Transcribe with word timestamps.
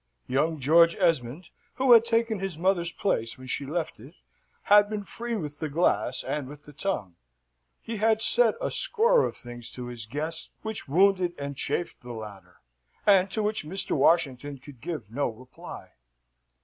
Young 0.25 0.59
George 0.59 0.95
Esmond, 0.95 1.49
who 1.75 1.91
had 1.93 2.03
taken 2.03 2.39
his 2.39 2.57
mother's 2.57 2.91
place 2.91 3.37
when 3.37 3.45
she 3.45 3.67
left 3.67 3.99
it, 3.99 4.15
had 4.63 4.89
been 4.89 5.03
free 5.03 5.35
with 5.35 5.59
the 5.59 5.69
glass 5.69 6.23
and 6.23 6.47
with 6.47 6.65
the 6.65 6.73
tongue. 6.73 7.17
He 7.83 7.97
had 7.97 8.19
said 8.19 8.55
a 8.59 8.71
score 8.71 9.25
of 9.27 9.37
things 9.37 9.69
to 9.73 9.85
his 9.85 10.07
guest 10.07 10.49
which 10.63 10.87
wounded 10.87 11.33
and 11.37 11.55
chafed 11.55 12.01
the 12.01 12.13
latter, 12.13 12.61
and 13.05 13.29
to 13.29 13.43
which 13.43 13.63
Mr. 13.63 13.91
Washington 13.95 14.57
could 14.57 14.81
give 14.81 15.11
no 15.11 15.27
reply. 15.29 15.91